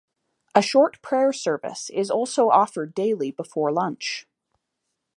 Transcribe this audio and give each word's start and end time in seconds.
A 0.55 0.63
short 0.63 0.99
prayer 1.03 1.31
service 1.31 1.91
is 1.91 2.09
also 2.09 2.49
offered 2.49 2.95
daily 2.95 3.29
before 3.29 3.71
lunch. 3.71 4.25